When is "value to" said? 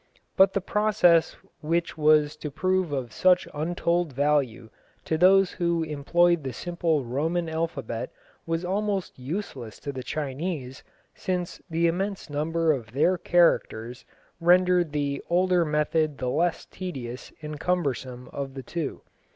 4.13-5.15